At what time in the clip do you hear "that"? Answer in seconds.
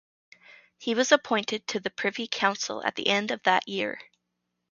3.43-3.67